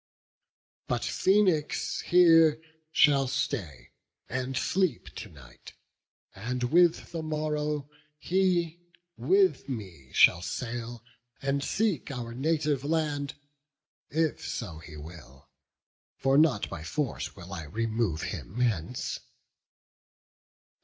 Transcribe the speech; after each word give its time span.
But 0.87 1.03
Phoenix 1.05 2.01
here 2.07 2.59
shall 2.91 3.27
stay, 3.27 3.91
and 4.27 4.57
sleep 4.57 5.13
to 5.17 5.29
night; 5.29 5.73
And 6.33 6.63
with 6.63 7.11
the 7.11 7.21
morrow 7.21 7.87
he 8.17 8.79
with 9.15 9.69
me 9.69 10.11
shall 10.11 10.41
sail 10.41 11.03
And 11.39 11.63
seek 11.63 12.09
our 12.09 12.33
native 12.33 12.83
land, 12.83 13.35
if 14.09 14.43
so 14.43 14.79
he 14.79 14.97
will: 14.97 15.51
For 16.15 16.35
not 16.35 16.67
by 16.67 16.81
force 16.83 17.35
will 17.35 17.53
I 17.53 17.65
remove 17.65 18.23
him 18.23 18.59
hence." 18.59 19.19